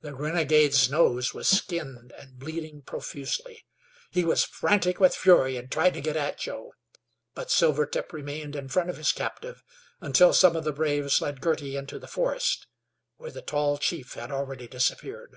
The 0.00 0.16
renegade's 0.16 0.90
nose 0.90 1.32
was 1.32 1.46
skinned 1.48 2.10
and 2.18 2.40
bleeding 2.40 2.82
profusely. 2.82 3.64
He 4.10 4.24
was 4.24 4.42
frantic 4.42 4.98
with 4.98 5.14
fury, 5.14 5.56
and 5.56 5.70
tried 5.70 5.94
to 5.94 6.00
get 6.00 6.16
at 6.16 6.38
Joe; 6.38 6.72
but 7.34 7.52
Silvertip 7.52 8.12
remained 8.12 8.56
in 8.56 8.66
front 8.68 8.90
of 8.90 8.96
his 8.96 9.12
captive 9.12 9.62
until 10.00 10.34
some 10.34 10.56
of 10.56 10.64
the 10.64 10.72
braves 10.72 11.20
led 11.20 11.40
Girty 11.40 11.76
into 11.76 12.00
the 12.00 12.08
forest, 12.08 12.66
where 13.16 13.30
the 13.30 13.42
tall 13.42 13.78
chief 13.78 14.14
had 14.14 14.32
already 14.32 14.66
disappeared. 14.66 15.36